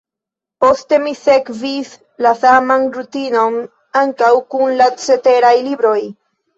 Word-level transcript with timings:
Poste 0.63 0.97
mi 1.03 1.13
sekvis 1.19 1.91
la 2.27 2.33
saman 2.41 2.87
rutinon 2.97 3.63
ankaŭ 4.05 4.35
kun 4.53 4.77
la 4.83 4.93
ceteraj 5.07 5.57
libroj. 5.73 5.99